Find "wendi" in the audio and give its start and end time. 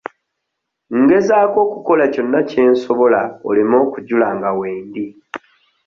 4.59-5.05